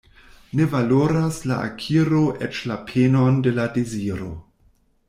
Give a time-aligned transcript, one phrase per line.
[0.61, 4.35] Ne valoras la akiro eĉ la penon de la deziro.